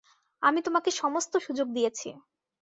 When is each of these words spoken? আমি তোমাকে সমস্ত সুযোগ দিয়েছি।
আমি 0.43 0.59
তোমাকে 0.61 0.89
সমস্ত 0.91 1.33
সুযোগ 1.37 1.67
দিয়েছি। 1.73 2.09